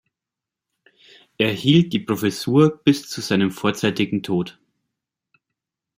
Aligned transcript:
Er 1.37 1.51
hielt 1.51 1.93
die 1.93 1.99
Professur 1.99 2.75
bis 2.83 3.07
zu 3.07 3.21
seinem 3.21 3.51
vorzeitigen 3.51 4.23
Tod. 4.23 4.57